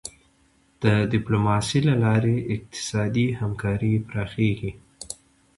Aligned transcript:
د 0.83 0.85
ډیپلوماسی 1.13 1.79
له 1.87 1.95
لارې 2.03 2.35
اقتصادي 2.55 3.27
همکاري 3.39 3.93
پراخیږي. 4.07 4.71